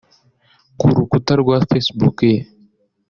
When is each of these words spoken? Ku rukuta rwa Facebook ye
Ku 0.79 0.87
rukuta 0.97 1.33
rwa 1.41 1.57
Facebook 1.69 2.17
ye 2.31 2.37